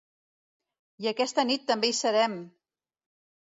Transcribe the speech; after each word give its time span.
I 1.05 1.09
aquesta 1.11 1.45
nit 1.51 1.69
també 1.73 1.93
hi 1.93 1.97
serem! 2.01 2.41